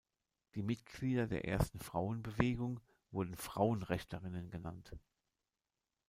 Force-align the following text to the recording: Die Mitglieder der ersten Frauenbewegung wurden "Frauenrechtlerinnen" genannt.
Die 0.55 0.63
Mitglieder 0.63 1.27
der 1.27 1.45
ersten 1.45 1.77
Frauenbewegung 1.79 2.79
wurden 3.11 3.35
"Frauenrechtlerinnen" 3.37 4.49
genannt. 4.49 4.93